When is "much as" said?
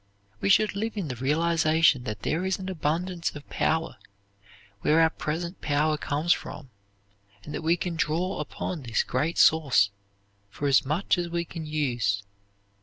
10.83-11.29